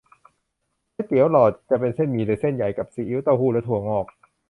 [0.93, 4.05] ก๋วยเตี๋ยวหลอด จะเป็นเส้นหมี่หรือเส้นใหญ่ กับซีอิ๊ว เต้าหู้ และถั่วงอก